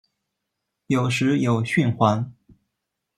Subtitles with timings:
[0.87, 2.33] 有时有蕈环。